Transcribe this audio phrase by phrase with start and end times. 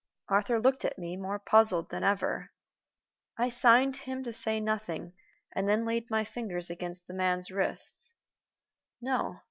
[0.29, 2.49] Arthur looked at me more puzzled than ever.
[3.37, 5.13] I signed to him to say nothing,
[5.55, 8.15] and then laid my fingers again on the man's wrist.
[8.99, 9.37] No.